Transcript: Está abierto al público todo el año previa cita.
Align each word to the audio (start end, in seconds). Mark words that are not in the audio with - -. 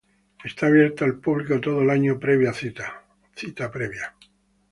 Está 0.43 0.65
abierto 0.65 1.05
al 1.05 1.19
público 1.19 1.61
todo 1.61 1.83
el 1.83 1.91
año 1.91 2.17
previa 2.19 2.53
cita. 2.53 3.03